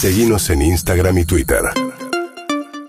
Seguimos 0.00 0.48
en 0.50 0.62
Instagram 0.62 1.18
y 1.18 1.24
Twitter. 1.24 1.58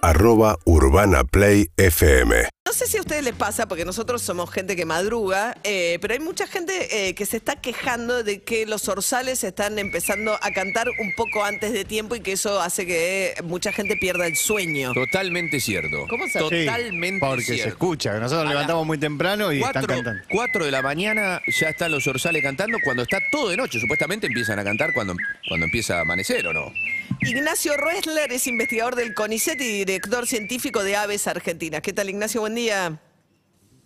Arroba 0.02 0.58
Urbana 0.66 1.24
Play 1.24 1.70
FM. 1.76 2.48
No 2.66 2.74
sé 2.74 2.86
si 2.86 2.98
a 2.98 3.02
ustedes 3.02 3.24
les 3.24 3.34
pasa, 3.34 3.68
porque 3.68 3.84
nosotros 3.84 4.22
somos 4.22 4.50
gente 4.52 4.76
que 4.76 4.86
madruga, 4.86 5.58
eh, 5.64 5.98
pero 6.02 6.14
hay 6.14 6.20
mucha 6.20 6.46
gente 6.46 7.10
eh, 7.10 7.16
que 7.16 7.26
se 7.26 7.38
está 7.38 7.56
quejando 7.60 8.24
de 8.24 8.44
que 8.44 8.66
los 8.68 8.88
orzales 8.88 9.44
están 9.44 9.78
empezando 9.80 10.36
a 10.42 10.52
cantar 10.52 10.88
un 10.88 11.14
poco 11.18 11.44
antes 11.44 11.74
de 11.74 11.84
tiempo 11.84 12.16
y 12.16 12.22
que 12.22 12.34
eso 12.34 12.62
hace 12.62 12.86
que 12.86 13.34
mucha 13.44 13.74
gente 13.74 13.98
pierda 14.00 14.28
el 14.28 14.36
sueño. 14.38 14.94
Totalmente 14.94 15.60
cierto. 15.60 16.06
¿Cómo 16.08 16.26
se- 16.28 16.40
Sí, 16.40 16.66
Totalmente 16.66 17.26
Porque 17.26 17.44
se 17.44 17.68
escucha. 17.68 18.14
Nosotros 18.20 18.46
A 18.46 18.50
levantamos 18.50 18.86
muy 18.86 19.00
temprano 19.00 19.52
y 19.52 19.58
están 19.58 19.74
Cuatro, 19.74 19.96
cantando. 19.96 20.22
cuatro 20.30 20.66
de 20.66 20.72
la 20.72 20.82
mañana 20.84 21.42
ya 21.48 21.70
están 21.70 21.92
los 21.92 22.06
orzales 22.08 22.42
cantando 22.44 22.78
cuando 22.84 23.02
está 23.04 23.18
todo 23.32 23.50
de 23.50 23.58
noche. 23.58 23.80
Supuestamente 23.80 24.28
empiezan 24.28 24.60
a 24.60 24.64
cantar 24.64 24.94
cuando, 24.94 25.16
cuando 25.48 25.66
empieza 25.66 25.98
a 25.98 26.02
amanecer, 26.02 26.46
¿o 26.48 26.54
no? 26.54 26.72
Ignacio 27.22 27.76
Roesler 27.78 28.32
es 28.32 28.48
investigador 28.48 28.96
del 28.96 29.14
CONICET 29.14 29.60
y 29.62 29.86
director 29.86 30.26
científico 30.28 30.84
de 30.84 30.96
Aves 30.96 31.28
Argentinas. 31.28 31.82
¿Qué 31.82 31.94
tal, 31.94 32.10
Ignacio? 32.10 32.42
Buen 32.42 32.56
día. 32.56 33.00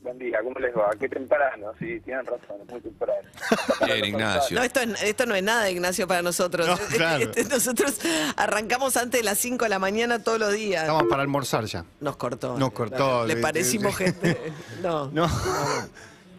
Buen 0.01 0.19
día, 0.19 0.39
¿cómo 0.43 0.59
les 0.59 0.75
va? 0.75 0.89
Qué 0.99 1.07
temprano, 1.07 1.71
sí, 1.79 1.97
tienen 2.03 2.25
razón, 2.25 2.57
es 2.61 2.69
muy 2.69 2.81
temprano. 2.81 3.21
Bien, 3.85 4.03
Ignacio. 4.03 4.57
No, 4.57 4.63
esto, 4.63 4.81
es- 4.81 5.01
esto 5.01 5.25
no 5.25 5.33
es 5.33 5.43
nada, 5.43 5.69
Ignacio, 5.71 6.05
para 6.09 6.21
nosotros. 6.21 6.67
No, 6.67 6.77
claro. 6.97 7.23
Este, 7.23 7.45
Nosotros 7.45 7.99
arrancamos 8.35 8.97
antes 8.97 9.21
de 9.21 9.23
las 9.23 9.37
5 9.39 9.63
de 9.63 9.69
la 9.69 9.79
mañana 9.79 10.21
todos 10.21 10.39
los 10.39 10.51
días. 10.51 10.81
Estamos 10.83 11.05
para 11.09 11.21
almorzar 11.21 11.63
ya. 11.65 11.85
Nos 12.01 12.17
cortó. 12.17 12.57
Nos 12.57 12.73
cortó, 12.73 13.25
Le 13.25 13.37
parecimos 13.37 13.95
gente. 13.95 14.37
No. 14.81 15.07
No. 15.11 15.29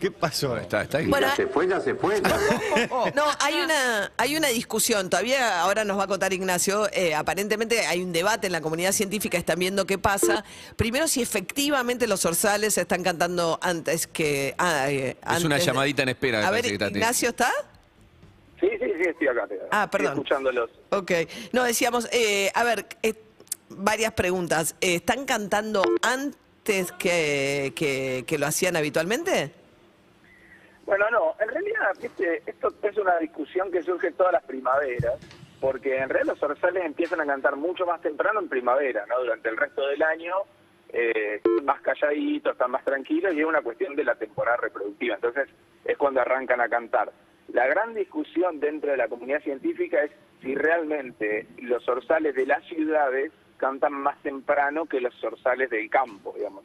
¿Qué 0.05 0.11
pasó? 0.11 0.55
Está, 0.59 0.83
está 0.83 0.99
ahí. 0.99 1.07
Bueno, 1.07 1.29
se 1.35 1.47
fue, 1.47 1.67
ya 1.67 1.81
se 1.81 1.95
fue. 1.95 2.21
No, 3.15 3.25
hay 3.41 3.55
una, 3.55 4.13
hay 4.19 4.37
una 4.37 4.49
discusión, 4.49 5.09
todavía 5.09 5.63
ahora 5.63 5.83
nos 5.87 5.99
va 5.99 6.05
a 6.05 6.07
contar 6.07 6.31
Ignacio, 6.35 6.91
eh, 6.93 7.15
aparentemente 7.15 7.87
hay 7.87 8.03
un 8.03 8.13
debate 8.13 8.47
en 8.49 8.53
la 8.53 8.61
comunidad 8.61 8.93
científica, 8.93 9.39
están 9.39 9.59
viendo 9.59 9.87
qué 9.87 9.97
pasa. 9.97 10.45
Primero, 10.77 11.09
si 11.09 11.23
efectivamente 11.23 12.07
los 12.07 12.27
orzales 12.27 12.77
están 12.77 13.03
cantando 13.03 13.59
antes 13.63 14.07
que... 14.07 14.55
ah, 14.59 14.91
eh, 14.91 15.17
Es 15.35 15.43
una 15.43 15.57
llamadita 15.57 16.03
en 16.03 16.11
espera. 16.11 16.39
A 16.47 16.51
ver, 16.51 16.61
parece 16.61 16.69
que 16.69 16.75
está- 16.85 16.99
Ignacio, 16.99 17.29
¿está? 17.31 17.51
Sí, 18.61 18.69
sí, 18.79 18.85
sí, 19.03 19.09
estoy 19.09 19.29
acá. 19.29 19.47
te- 19.49 19.59
Ah, 19.71 19.85
estoy 19.85 20.01
perdón. 20.01 20.13
escuchándolos. 20.19 20.71
Ok. 20.91 21.13
No, 21.53 21.65
decíamos, 21.65 22.09
eh, 22.13 22.53
a 22.55 22.63
ver, 22.63 22.85
eh, 23.03 23.15
varias 23.71 24.13
preguntas. 24.13 24.77
¿Están 24.83 25.25
cantando 25.25 25.83
antes 26.03 26.93
que, 26.93 27.73
que, 27.75 28.25
que 28.27 28.37
lo 28.39 28.47
hacían 28.47 28.77
habitualmente? 28.77 29.64
Bueno, 30.87 31.07
no, 31.11 31.35
en 31.41 31.49
realidad, 31.49 31.93
viste, 32.01 32.43
esto 32.47 32.69
es 32.83 32.99
una 32.99 33.19
discusión 33.19 33.71
que 33.71 33.83
surge 33.83 34.13
todas 34.13 34.33
las 34.33 34.45
primaveras, 34.45 35.15
porque 35.61 35.97
en 35.97 36.09
realidad 36.11 36.35
los 36.35 36.43
orzales 36.43 36.85
empiezan 36.85 37.21
a 37.23 37.27
cantar 37.27 37.57
mucho 37.57 37.87
más 37.87 38.03
temprano 38.03 38.41
en 38.41 38.49
primavera, 38.49 39.07
¿no? 39.07 39.21
Durante 39.21 39.49
el 39.49 39.57
resto 39.57 39.87
del 39.87 40.03
año, 40.03 40.35
eh, 40.91 41.41
más 41.63 41.81
calladitos, 41.81 42.53
están 42.53 42.71
más 42.71 42.85
tranquilos, 42.85 43.33
y 43.35 43.41
es 43.41 43.47
una 43.47 43.63
cuestión 43.63 43.97
de 43.97 44.05
la 44.05 44.15
temporada 44.15 44.59
reproductiva. 44.59 45.15
Entonces, 45.15 45.49
es 45.85 45.97
cuando 45.97 46.21
arrancan 46.21 46.61
a 46.61 46.69
cantar. 46.69 47.11
La 47.53 47.67
gran 47.67 47.95
discusión 47.95 48.61
dentro 48.61 48.91
de 48.91 48.99
la 48.99 49.09
comunidad 49.09 49.43
científica 49.43 50.03
es 50.05 50.11
si 50.43 50.55
realmente 50.55 51.47
los 51.63 51.89
orzales 51.89 52.35
de 52.35 52.47
las 52.47 52.63
ciudades 52.67 53.33
cantan 53.57 53.95
más 53.95 54.21
temprano 54.23 54.85
que 54.85 55.01
los 55.01 55.25
orzales 55.25 55.71
del 55.71 55.89
campo, 55.89 56.35
digamos, 56.37 56.65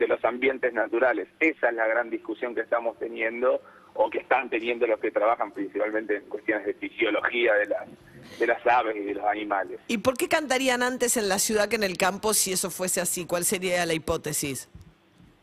de 0.00 0.08
los 0.08 0.24
ambientes 0.24 0.72
naturales. 0.72 1.28
Esa 1.38 1.68
es 1.68 1.74
la 1.74 1.86
gran 1.86 2.10
discusión 2.10 2.54
que 2.54 2.62
estamos 2.62 2.98
teniendo 2.98 3.60
o 3.94 4.08
que 4.10 4.18
están 4.18 4.48
teniendo 4.50 4.86
los 4.86 4.98
que 4.98 5.10
trabajan 5.10 5.52
principalmente 5.52 6.16
en 6.16 6.22
cuestiones 6.24 6.64
de 6.66 6.74
fisiología 6.74 7.54
de 7.54 7.66
las, 7.66 7.88
de 8.38 8.46
las 8.46 8.66
aves 8.66 8.96
y 8.96 9.00
de 9.00 9.14
los 9.14 9.24
animales. 9.24 9.78
¿Y 9.88 9.98
por 9.98 10.16
qué 10.16 10.26
cantarían 10.28 10.82
antes 10.82 11.16
en 11.16 11.28
la 11.28 11.38
ciudad 11.38 11.68
que 11.68 11.76
en 11.76 11.82
el 11.84 11.96
campo 11.96 12.32
si 12.34 12.52
eso 12.52 12.70
fuese 12.70 13.00
así? 13.00 13.26
¿Cuál 13.26 13.44
sería 13.44 13.84
la 13.86 13.94
hipótesis? 13.94 14.68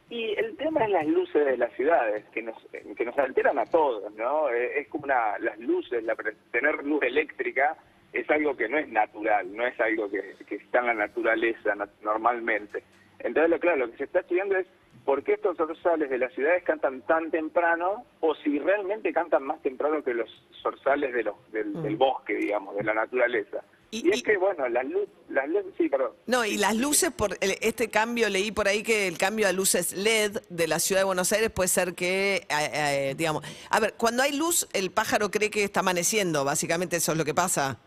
Y 0.10 0.32
el 0.40 0.56
tema 0.56 0.86
es 0.86 0.90
las 0.90 1.06
luces 1.06 1.46
de 1.46 1.58
las 1.58 1.72
ciudades, 1.74 2.24
que 2.34 2.42
nos, 2.42 2.56
que 2.98 3.06
nos 3.06 3.18
alteran 3.20 3.60
a 3.60 3.66
todos, 3.66 4.12
¿no? 4.16 4.50
Eh, 4.50 4.80
Es 4.80 4.88
como 4.88 5.04
una, 5.04 5.38
las 5.40 5.60
luces, 5.60 6.02
la, 6.04 6.16
tener 6.52 6.84
luz 6.86 7.04
eléctrica 7.04 7.76
es 8.14 8.28
algo 8.32 8.56
que 8.56 8.70
no 8.70 8.78
es 8.80 8.88
natural, 8.88 9.54
no 9.54 9.68
es 9.68 9.78
algo 9.82 10.10
que, 10.10 10.36
que 10.48 10.56
está 10.56 10.80
en 10.80 10.86
la 10.88 10.94
naturaleza 10.94 11.76
nat- 11.76 11.90
normalmente. 12.02 12.82
Entonces, 13.28 13.50
lo, 13.52 13.60
claro, 13.60 13.78
lo 13.78 13.92
que 13.92 13.98
se 13.98 14.04
está 14.06 14.20
estudiando 14.22 14.56
es 14.58 14.66
por 15.06 15.24
qué 15.24 15.34
estos 15.34 15.56
zorzales 15.56 16.10
de 16.10 16.18
las 16.18 16.34
ciudades 16.34 16.64
cantan 16.64 17.02
tan 17.04 17.32
temprano 17.32 18.06
o 18.20 18.36
si 18.36 18.60
realmente 18.60 19.14
cantan 19.14 19.44
más 19.44 19.62
temprano 19.62 20.04
que 20.04 20.14
los 20.14 20.30
zorzales 20.62 21.14
de 21.14 21.24
los, 21.24 21.36
del, 21.52 21.82
del 21.82 21.96
bosque, 21.96 22.34
digamos, 22.36 22.76
de 22.76 22.84
la 22.84 22.94
naturaleza. 22.94 23.60
Y- 23.90 24.06
Y, 24.06 24.12
es 24.12 24.20
y- 24.20 24.24
que, 24.24 24.36
bueno, 24.38 24.68
las 24.68 24.86
luces, 24.86 25.08
las 25.30 25.48
luces, 25.48 25.74
sí, 25.78 25.88
perdón. 25.88 26.12
No, 26.26 26.44
y 26.44 26.58
las 26.58 26.76
luces, 26.76 27.10
por 27.12 27.38
el- 27.40 27.56
este 27.62 27.90
cambio, 27.90 28.28
leí 28.28 28.52
por 28.52 28.68
ahí 28.68 28.84
que 28.84 29.08
el 29.08 29.18
cambio 29.18 29.48
a 29.48 29.54
luces 29.54 29.94
LED 29.94 30.40
de 30.50 30.68
la 30.68 30.80
ciudad 30.80 31.02
de 31.02 31.06
Buenos 31.06 31.32
Aires 31.32 31.52
puede 31.52 31.70
ser 31.70 31.94
que, 31.94 32.36
eh, 32.36 32.48
eh, 32.50 33.16
digamos, 33.18 33.44
a 33.70 33.80
ver, 33.80 33.94
cuando 33.94 34.24
hay 34.24 34.34
luz, 34.36 34.68
el 34.74 34.92
pájaro 34.92 35.32
cree 35.32 35.50
que 35.50 35.64
está 35.64 35.80
amaneciendo, 35.80 36.44
básicamente 36.44 36.98
eso 36.98 37.14
es 37.14 37.18
lo 37.18 37.24
que 37.24 37.34
pasa. 37.34 37.80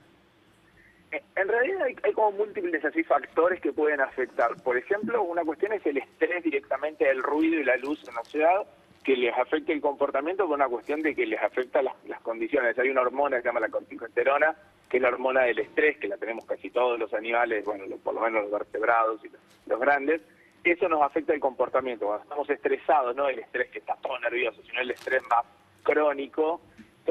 En 1.12 1.48
realidad 1.48 1.87
hay, 2.04 2.12
como 2.12 2.32
múltiples 2.32 2.84
así 2.84 3.03
factores 3.03 3.60
que 3.60 3.72
pueden 3.72 4.00
afectar. 4.00 4.54
Por 4.62 4.76
ejemplo, 4.76 5.22
una 5.22 5.43
cuestión 5.43 5.72
es 5.72 5.84
el 5.87 5.97
estrés 5.97 6.44
directamente 6.44 7.04
del 7.04 7.22
ruido 7.22 7.59
y 7.59 7.65
la 7.65 7.76
luz 7.76 8.06
en 8.09 8.15
la 8.15 8.25
ciudad, 8.25 8.66
que 9.03 9.16
les 9.16 9.37
afecta 9.37 9.72
el 9.72 9.81
comportamiento 9.81 10.44
con 10.44 10.54
una 10.54 10.69
cuestión 10.69 11.03
de 11.03 11.15
que 11.15 11.26
les 11.26 11.41
afecta 11.43 11.82
las, 11.82 11.94
condiciones. 12.22 12.78
Hay 12.78 12.91
una 12.91 13.00
hormona 13.00 13.37
que 13.37 13.43
se 13.43 13.48
llama 13.48 13.60
la 13.60 13.71
corticosterona, 13.71 14.54
que 14.88 14.98
es 14.98 15.03
la 15.03 15.09
hormona 15.09 15.43
del 15.43 15.59
estrés, 15.59 15.98
que 15.98 16.06
la 16.06 16.16
tenemos 16.16 16.44
casi 16.44 16.71
todos 16.71 16.98
los 16.98 17.12
animales, 17.12 17.65
bueno, 17.65 17.84
por 18.04 18.15
lo 18.15 18.21
menos 18.21 18.42
los 18.42 18.53
vertebrados 18.53 19.25
y 19.25 19.31
los, 19.31 19.41
los 19.66 19.81
grandes. 19.81 20.21
Eso 20.62 20.88
nos 20.88 21.03
afecta 21.03 21.32
el 21.32 21.41
comportamiento. 21.41 22.06
Cuando 22.06 22.22
estamos 22.22 22.50
estresados, 22.50 23.16
no 23.16 23.28
el 23.28 23.38
estrés 23.38 23.71
que 23.71 23.78
está 23.78 23.97
todo 23.97 24.19
nervioso, 24.21 24.62
sino 24.62 24.81
el 24.81 24.91
estrés 24.91 25.22
más 25.28 25.47
crónico, 25.82 26.60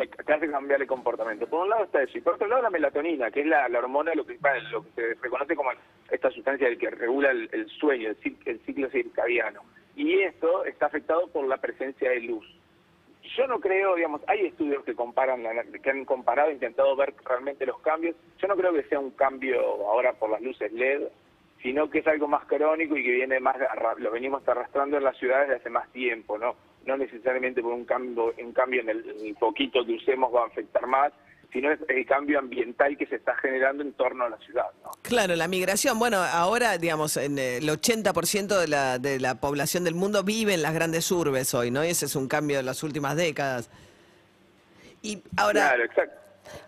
te, 0.07 0.23
te 0.23 0.33
hace 0.33 0.49
cambiar 0.49 0.81
el 0.81 0.87
comportamiento. 0.87 1.47
Por 1.47 1.63
un 1.63 1.69
lado 1.69 1.85
está 1.85 2.01
eso, 2.01 2.17
y 2.17 2.21
por 2.21 2.35
otro 2.35 2.47
lado 2.47 2.61
la 2.61 2.69
melatonina, 2.69 3.31
que 3.31 3.41
es 3.41 3.47
la, 3.47 3.67
hormona, 3.77 4.13
lo 4.15 4.25
que, 4.25 4.37
lo 4.71 4.83
que 4.83 4.89
se 4.95 5.13
reconoce 5.21 5.55
como 5.55 5.71
esta 6.09 6.31
sustancia 6.31 6.67
que 6.77 6.89
regula 6.89 7.31
el, 7.31 7.49
el 7.51 7.67
sueño, 7.69 8.09
el, 8.09 8.37
el 8.45 8.59
ciclo 8.61 8.89
circadiano. 8.89 9.61
Y 9.95 10.19
esto 10.21 10.63
está 10.65 10.85
afectado 10.85 11.27
por 11.27 11.45
la 11.47 11.57
presencia 11.57 12.09
de 12.11 12.21
luz. 12.21 12.45
Yo 13.37 13.45
no 13.47 13.59
creo, 13.59 13.95
digamos, 13.95 14.21
hay 14.27 14.45
estudios 14.45 14.83
que 14.83 14.95
comparan, 14.95 15.43
que 15.83 15.89
han 15.89 16.05
comparado, 16.05 16.51
intentado 16.51 16.95
ver 16.95 17.13
realmente 17.25 17.65
los 17.65 17.79
cambios. 17.81 18.15
Yo 18.39 18.47
no 18.47 18.55
creo 18.55 18.73
que 18.73 18.83
sea 18.83 18.99
un 18.99 19.11
cambio 19.11 19.59
ahora 19.87 20.13
por 20.13 20.29
las 20.29 20.41
luces 20.41 20.71
LED, 20.71 21.03
sino 21.61 21.89
que 21.89 21.99
es 21.99 22.07
algo 22.07 22.27
más 22.27 22.45
crónico 22.45 22.95
y 22.95 23.03
que 23.03 23.11
viene 23.11 23.39
más, 23.39 23.57
lo 23.97 24.11
venimos 24.11 24.47
arrastrando 24.47 24.97
en 24.97 25.03
las 25.03 25.17
ciudades 25.17 25.49
desde 25.49 25.61
hace 25.61 25.69
más 25.69 25.91
tiempo, 25.91 26.37
¿no? 26.37 26.55
No 26.85 26.97
necesariamente 26.97 27.61
por 27.61 27.73
un 27.73 27.85
cambio, 27.85 28.33
un 28.41 28.53
cambio 28.53 28.81
en 28.81 28.89
el, 28.89 29.09
en 29.09 29.27
el 29.27 29.35
poquito 29.35 29.85
que 29.85 29.93
usemos 29.93 30.33
va 30.33 30.43
a 30.43 30.47
afectar 30.47 30.87
más, 30.87 31.11
sino 31.51 31.71
es 31.71 31.79
el 31.87 32.05
cambio 32.05 32.39
ambiental 32.39 32.95
que 32.97 33.05
se 33.07 33.15
está 33.15 33.35
generando 33.35 33.81
en 33.83 33.93
torno 33.93 34.23
a 34.25 34.29
la 34.29 34.37
ciudad, 34.37 34.67
¿no? 34.83 34.91
Claro, 35.01 35.35
la 35.35 35.47
migración. 35.47 35.97
Bueno, 35.99 36.17
ahora, 36.17 36.77
digamos, 36.77 37.17
en 37.17 37.37
el 37.39 37.67
80% 37.67 38.59
de 38.59 38.67
la, 38.67 38.99
de 38.99 39.19
la 39.19 39.39
población 39.41 39.83
del 39.83 39.95
mundo 39.95 40.23
vive 40.23 40.53
en 40.53 40.61
las 40.61 40.73
grandes 40.73 41.09
urbes 41.11 41.53
hoy, 41.55 41.71
¿no? 41.71 41.83
Y 41.83 41.89
ese 41.89 42.05
es 42.05 42.15
un 42.15 42.27
cambio 42.27 42.57
de 42.57 42.63
las 42.63 42.83
últimas 42.83 43.15
décadas. 43.15 43.69
Y 45.01 45.23
ahora, 45.37 45.69
Claro, 45.69 45.83
exacto. 45.85 46.15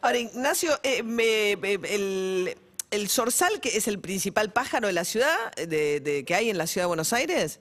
ahora 0.02 0.18
Ignacio, 0.18 0.72
eh, 0.84 1.04
me- 1.04 1.58
me- 1.58 1.74
el, 1.74 2.56
el 2.92 3.08
zorzal, 3.10 3.60
que 3.62 3.70
es 3.78 3.88
el 3.88 4.00
principal 4.00 4.52
pájaro 4.52 4.88
de 4.88 4.94
la 4.94 5.04
ciudad, 5.06 5.52
de, 5.56 6.00
de- 6.00 6.26
que 6.26 6.34
hay 6.36 6.50
en 6.50 6.58
la 6.58 6.66
ciudad 6.68 6.86
de 6.86 6.90
Buenos 6.90 7.14
Aires. 7.14 7.60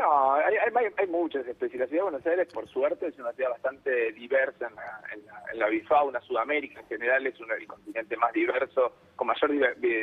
No, 0.00 0.32
hay, 0.32 0.56
hay, 0.56 0.92
hay 0.96 1.06
muchas 1.08 1.46
especies. 1.46 1.78
La 1.78 1.86
ciudad 1.86 2.04
de 2.04 2.10
Buenos 2.10 2.26
Aires, 2.26 2.48
por 2.54 2.66
suerte, 2.68 3.08
es 3.08 3.18
una 3.18 3.32
ciudad 3.34 3.50
bastante 3.50 4.12
diversa 4.12 4.68
en 4.68 4.74
la, 4.74 5.02
en 5.12 5.26
la, 5.26 5.42
en 5.52 5.58
la 5.58 5.68
bifauna. 5.68 6.20
Sudamérica 6.22 6.80
en 6.80 6.86
general 6.86 7.26
es 7.26 7.38
uno 7.38 7.52
del 7.52 7.66
continente 7.66 8.16
más 8.16 8.32
diverso, 8.32 8.94
con 9.14 9.26
mayor 9.26 9.50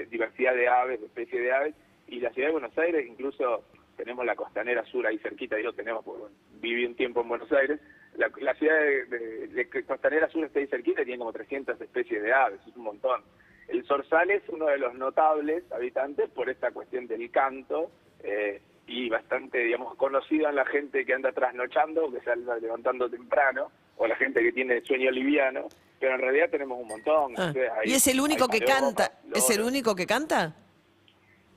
diversidad 0.07 0.54
de 0.54 0.68
aves, 0.68 1.00
de 1.00 1.07
especies 1.07 1.42
de 1.42 1.51
aves. 1.51 1.75
Y 2.06 2.19
la 2.19 2.30
ciudad 2.30 2.50
de 2.50 2.51
Buenos 2.51 2.77
Aires, 2.77 3.07
incluso 3.07 3.63
tenemos 3.95 4.24
la 4.24 4.36
costanera 4.36 4.86
sur 4.86 5.07
ahí 5.07 5.18
cerquita, 5.18 5.56
digo 5.56 5.74
tenemos, 5.74 6.06
porque 6.06 6.21
bueno, 6.21 6.36
viví 6.62 6.86
un 6.86 6.95
tiempo 6.95 7.21
en 7.21 7.30
Buenos 7.30 7.51
Aires. 7.51 7.80
La, 8.18 8.30
la 8.39 8.54
ciudad 8.54 8.75
de, 8.80 9.83
costanera 9.88 10.30
sur 10.30 10.45
está 10.45 10.60
ahí 10.60 10.68
cerquita 10.68 11.01
y 11.01 11.06
tiene 11.06 11.18
como 11.18 11.33
300 11.33 11.81
especies 11.81 12.21
de 12.21 12.31
aves, 12.31 12.60
es 12.68 12.75
un 12.75 12.83
montón. 12.83 13.24
El 13.68 13.83
zorzal 13.86 14.30
es 14.30 14.48
uno 14.50 14.68
de 14.68 14.77
los 14.77 14.94
notables 14.94 15.63
habitantes 15.71 16.30
por 16.30 16.51
esta 16.51 16.69
cuestión 16.69 17.07
del 17.07 17.31
canto 17.31 17.89
eh, 18.24 18.62
y 18.88 19.10
bastante, 19.10 19.60
digamos, 19.60 19.95
conocido 19.95 20.50
en 20.50 20.56
la 20.56 20.66
gente 20.66 21.06
que 21.06 21.13
anda 21.13 21.31
trasnochando, 21.31 22.12
que 22.12 22.22
se 22.22 22.31
anda 22.31 22.57
levantando 22.57 23.10
temprano, 23.10 23.69
o 23.98 24.07
la 24.07 24.16
gente 24.16 24.42
que 24.42 24.51
tiene 24.54 24.81
sueño 24.81 25.12
liviano, 25.12 25.68
pero 26.00 26.16
en 26.16 26.22
realidad 26.22 26.50
tenemos 26.50 26.80
un 26.80 26.88
montón. 26.88 27.34
Ah, 27.38 27.51
¿Y 27.84 27.94
es 27.94 28.07
el 28.07 28.19
único 28.22 28.48
que 28.48 28.60
canta? 28.62 29.12
¿Es 29.34 29.50
el 29.50 29.62
único 29.62 29.95
que 29.95 30.06
canta? 30.06 30.56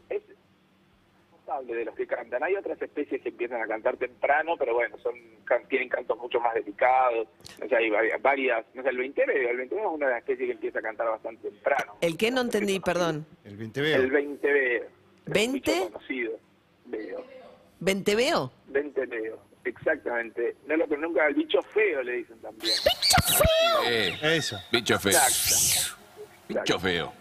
Es- 0.09 0.23
razonable 1.47 1.75
de 1.75 1.85
los 1.85 1.95
que 1.95 2.07
cantan. 2.07 2.43
Hay 2.43 2.55
otras 2.57 2.81
especies 2.81 3.21
que 3.23 3.29
empiezan 3.29 3.61
a 3.63 3.67
cantar 3.67 3.97
temprano, 3.97 4.57
pero 4.59 4.75
bueno, 4.75 4.97
son 4.99 5.15
can- 5.45 5.67
tienen 5.69 5.89
cantos 5.89 6.17
mucho 6.19 6.41
más 6.41 6.55
delicados. 6.55 7.29
O 7.63 7.69
sea, 7.69 7.79
hay 7.79 7.91
vari- 7.91 8.21
varias, 8.23 8.65
no 8.75 8.83
sé, 8.83 8.89
el 8.89 8.99
20 8.99 9.23
el 9.51 9.57
20 9.57 9.77
es 9.79 9.87
una 9.87 10.07
de 10.07 10.13
las 10.13 10.21
especies 10.21 10.47
que 10.49 10.53
empieza 10.55 10.79
a 10.79 10.83
cantar 10.83 11.09
bastante 11.09 11.51
temprano. 11.51 11.97
¿El 12.01 12.17
qué 12.17 12.31
no 12.31 12.41
entendí, 12.41 12.81
perdón? 12.81 13.27
El 13.45 13.57
20 13.57 13.81
veo. 13.83 13.97
El 14.03 14.11
20 14.11 14.53
veo. 14.53 14.85
¿20? 15.27 15.91
¿Venteveo? 17.81 18.53
20 18.69 19.07
veo. 19.07 19.43
Exactamente. 19.65 20.57
No 20.67 20.77
lo 20.77 20.87
que 20.89 20.97
nunca, 20.97 21.27
el 21.27 21.35
bicho 21.35 21.61
feo 21.63 22.03
le 22.03 22.13
dicen 22.19 22.39
también. 22.41 22.73
Eh, 23.87 24.19
Eso. 24.23 24.59
bicho 24.71 24.99
feo. 24.99 25.13
Exacto. 25.13 25.97
Bicho 26.49 26.79
feo. 26.79 27.13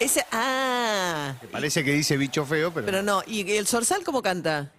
Ese, 0.00 0.24
ah, 0.30 1.34
Parece 1.50 1.82
que 1.84 1.92
dice 1.92 2.16
bicho 2.16 2.44
feo, 2.44 2.72
pero. 2.72 2.86
pero 2.86 3.02
no. 3.02 3.22
¿Y 3.26 3.50
el 3.56 3.66
zorzal 3.66 4.04
cómo 4.04 4.22
canta? 4.22 4.72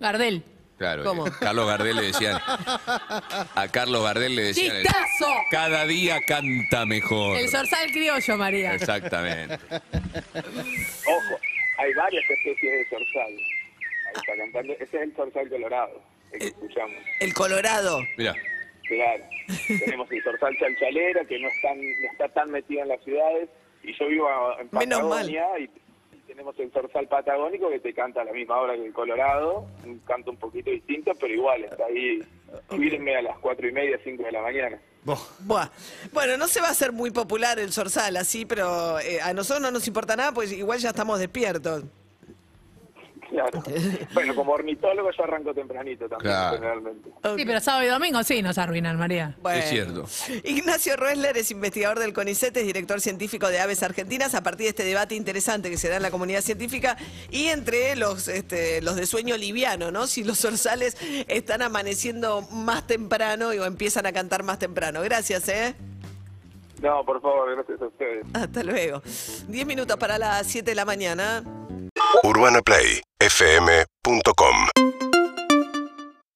Gardel. 0.00 0.42
Claro. 0.76 1.04
¿Cómo? 1.04 1.26
eh, 1.26 1.30
Carlos 1.40 1.66
Gardel 1.66 1.96
le 1.96 2.02
decían. 2.02 2.38
A 2.46 3.68
Carlos 3.70 4.02
Gardel 4.02 4.36
le 4.36 4.42
decían. 4.42 4.76
¡Chistazo! 4.82 5.32
Cada 5.50 5.86
día 5.86 6.18
canta 6.26 6.84
mejor. 6.84 7.38
El 7.38 7.48
zorzal 7.48 7.90
criollo, 7.92 8.36
María. 8.36 8.74
Exactamente. 8.74 9.58
Ojo, 9.72 11.38
hay 11.86 11.94
varias 11.94 12.30
especies 12.30 12.72
de 12.72 12.84
zorzal. 12.88 13.32
Ahí 13.32 14.14
está 14.14 14.36
cantando. 14.36 14.72
Ese 14.74 14.84
es 14.84 14.94
el 14.94 15.12
zorzal 15.14 15.48
colorado, 15.48 16.02
el 16.32 16.40
que 16.40 16.46
escuchamos. 16.46 16.96
El 17.20 17.34
colorado. 17.34 18.00
Mira. 18.16 18.34
Claro. 18.88 19.24
Tenemos 19.84 20.10
el 20.12 20.22
zorzal 20.22 20.56
chalchalera, 20.58 21.24
que 21.24 21.38
no, 21.40 21.48
están, 21.48 21.78
no 21.78 22.10
está 22.12 22.28
tan 22.28 22.50
metido 22.50 22.82
en 22.82 22.88
las 22.88 23.02
ciudades. 23.02 23.48
Y 23.82 23.92
yo 23.94 24.06
vivo 24.08 24.28
en 24.60 24.68
Patagonia 24.68 25.58
y 25.58 25.68
tenemos 26.26 26.58
el 26.58 26.70
zorzal 26.72 27.06
patagónico 27.08 27.70
que 27.70 27.80
te 27.80 27.94
canta 27.94 28.22
a 28.22 28.24
la 28.24 28.32
misma 28.32 28.60
hora 28.60 28.74
que 28.74 28.86
el 28.86 28.92
colorado. 28.92 29.66
Un 29.84 29.98
canto 30.00 30.30
un 30.30 30.36
poquito 30.36 30.70
distinto, 30.70 31.12
pero 31.20 31.32
igual, 31.32 31.64
está 31.64 31.86
ahí. 31.86 32.20
Mírenme 32.76 33.16
a 33.16 33.22
las 33.22 33.38
cuatro 33.38 33.68
y 33.68 33.72
media, 33.72 33.98
cinco 34.02 34.24
de 34.24 34.32
la 34.32 34.42
mañana. 34.42 34.78
Bueno, 36.12 36.36
no 36.36 36.48
se 36.48 36.60
va 36.60 36.68
a 36.68 36.72
hacer 36.72 36.92
muy 36.92 37.10
popular 37.10 37.58
el 37.58 37.72
zorzal 37.72 38.16
así, 38.16 38.44
pero 38.44 38.98
eh, 38.98 39.20
a 39.20 39.32
nosotros 39.32 39.62
no 39.62 39.70
nos 39.70 39.86
importa 39.86 40.16
nada, 40.16 40.32
pues 40.32 40.52
igual 40.52 40.78
ya 40.78 40.90
estamos 40.90 41.18
despiertos. 41.18 41.84
Claro. 43.30 43.62
Bueno, 44.14 44.34
como 44.34 44.52
ornitólogo 44.52 45.10
yo 45.10 45.24
arranco 45.24 45.52
tempranito 45.52 46.08
también, 46.08 46.30
Claro. 46.32 46.56
generalmente. 46.56 47.10
Sí, 47.36 47.44
pero 47.44 47.60
sábado 47.60 47.84
y 47.84 47.88
domingo 47.88 48.22
sí 48.22 48.40
nos 48.42 48.56
arruinan, 48.58 48.96
María. 48.98 49.36
Bueno. 49.42 49.58
Es 49.58 49.68
cierto. 49.68 50.04
Ignacio 50.44 50.96
Roesler 50.96 51.36
es 51.36 51.50
investigador 51.50 51.98
del 51.98 52.12
CONICET, 52.12 52.56
es 52.56 52.64
director 52.66 53.00
científico 53.00 53.48
de 53.48 53.60
Aves 53.60 53.82
Argentinas, 53.82 54.34
a 54.34 54.42
partir 54.42 54.64
de 54.64 54.70
este 54.70 54.84
debate 54.84 55.14
interesante 55.14 55.70
que 55.70 55.76
se 55.76 55.88
da 55.88 55.96
en 55.96 56.02
la 56.02 56.10
comunidad 56.10 56.40
científica 56.40 56.96
y 57.30 57.46
entre 57.46 57.96
los, 57.96 58.28
este, 58.28 58.80
los 58.82 58.96
de 58.96 59.06
sueño 59.06 59.36
liviano, 59.36 59.90
¿no? 59.90 60.06
Si 60.06 60.24
los 60.24 60.38
zorzales 60.38 60.96
están 61.28 61.62
amaneciendo 61.62 62.42
más 62.52 62.86
temprano 62.86 63.52
y, 63.52 63.58
o 63.58 63.64
empiezan 63.66 64.06
a 64.06 64.12
cantar 64.12 64.42
más 64.44 64.58
temprano. 64.58 65.02
Gracias, 65.02 65.48
¿eh? 65.48 65.74
No, 66.82 67.04
por 67.04 67.20
favor, 67.22 67.54
gracias 67.54 67.80
a 67.80 67.86
ustedes. 67.86 68.24
Hasta 68.34 68.62
luego. 68.62 69.02
Diez 69.48 69.66
minutos 69.66 69.96
para 69.96 70.18
las 70.18 70.46
7 70.46 70.70
de 70.70 70.74
la 70.74 70.84
mañana. 70.84 71.42
UrbanaPlayFM.com 72.24 74.85